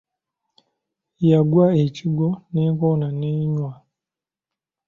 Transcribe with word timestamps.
Yagwa 1.29 1.65
ekigwo 1.85 2.29
n'enkoona 2.51 3.07
nenywa. 3.19 3.71